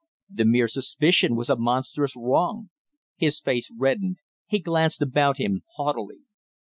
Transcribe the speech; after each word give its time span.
The 0.33 0.45
mere 0.45 0.67
suspicion 0.67 1.35
was 1.35 1.47
a 1.47 1.55
monstrous 1.55 2.15
wrong! 2.15 2.71
His 3.17 3.39
face 3.39 3.69
reddened; 3.69 4.17
he 4.47 4.57
glanced 4.57 5.03
about 5.03 5.37
him 5.37 5.61
haughtily. 5.75 6.21